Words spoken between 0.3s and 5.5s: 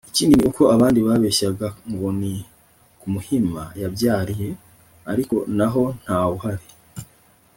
ni uko abandi babeshyaga ngo ni ku Muhima yabyariye ariko